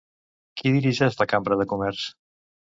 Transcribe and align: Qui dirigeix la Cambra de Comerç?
Qui 0.61 0.71
dirigeix 0.77 1.19
la 1.21 1.29
Cambra 1.35 1.61
de 1.63 1.71
Comerç? 1.77 2.11